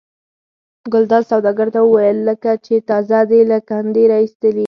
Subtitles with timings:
[0.93, 4.59] ګلداد سوداګر ته وویل لکه چې تازه دې له کندې را ایستلي.